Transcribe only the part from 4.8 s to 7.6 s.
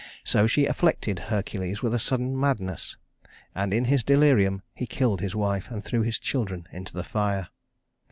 killed his wife, and threw his children into the fire.